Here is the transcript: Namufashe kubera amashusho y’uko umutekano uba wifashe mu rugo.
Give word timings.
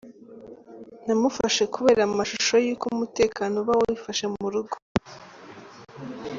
Namufashe 1.05 1.63
kubera 1.75 2.01
amashusho 2.09 2.55
y’uko 2.65 2.85
umutekano 2.93 3.53
uba 3.63 3.73
wifashe 3.81 4.25
mu 4.33 4.47
rugo. 4.53 4.75